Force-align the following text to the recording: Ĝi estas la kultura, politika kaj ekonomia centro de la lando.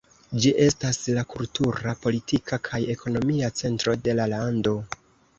Ĝi 0.43 0.51
estas 0.67 0.97
la 1.17 1.23
kultura, 1.33 1.93
politika 2.05 2.59
kaj 2.67 2.79
ekonomia 2.93 3.51
centro 3.61 3.95
de 4.07 4.17
la 4.21 4.27
lando. 4.33 4.75